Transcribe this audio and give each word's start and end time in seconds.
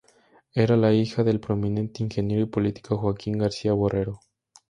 Era 0.55 0.75
la 0.77 0.91
hija 0.93 1.23
del 1.23 1.39
prominente 1.39 2.01
ingeniero 2.01 2.41
y 2.41 2.47
político 2.47 2.97
Joaquín 2.97 3.37
García 3.37 3.73
Borrero. 3.73 4.19